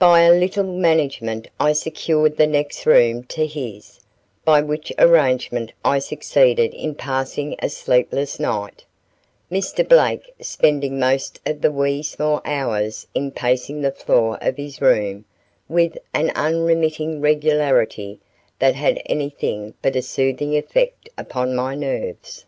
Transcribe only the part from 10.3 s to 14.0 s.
spending most of the wee sma' hours in pacing the